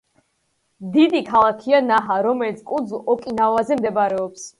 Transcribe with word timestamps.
დიდი 0.93 1.19
ქალაქია 1.27 1.81
ნაჰა, 1.89 2.17
რომელიც 2.27 2.63
კუნძულ 2.71 3.05
ოკინავაზე 3.15 3.79
მდებარეობს. 3.83 4.49